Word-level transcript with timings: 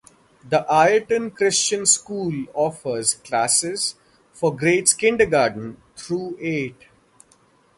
The 0.43 0.65
Ireton 0.67 1.29
Christian 1.29 1.85
School 1.85 2.47
offers 2.55 3.13
classes 3.13 3.93
for 4.33 4.51
grades 4.55 4.95
Kindergarten 4.95 5.79
through 5.95 6.39
eight. 6.41 6.85